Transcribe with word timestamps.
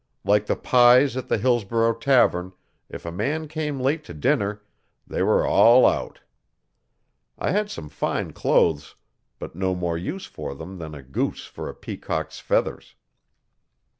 Like 0.25 0.47
the 0.47 0.55
pies 0.55 1.15
at 1.15 1.27
the 1.27 1.37
Hillsborough 1.37 1.93
tavern, 1.93 2.53
if 2.89 3.05
a 3.05 3.11
man 3.11 3.47
came 3.47 3.79
late 3.79 4.03
to 4.05 4.15
dinner 4.15 4.63
they 5.05 5.21
were 5.21 5.45
all 5.45 5.85
out. 5.85 6.21
I 7.37 7.51
had 7.51 7.69
some 7.69 7.87
fine 7.87 8.33
clothes, 8.33 8.95
but 9.37 9.53
no 9.55 9.75
more 9.75 9.99
use 9.99 10.25
for 10.25 10.55
them 10.55 10.79
than 10.79 10.95
a 10.95 11.03
goose 11.03 11.45
for 11.45 11.69
a 11.69 11.75
peacock's 11.75 12.39
feathers. 12.39 12.95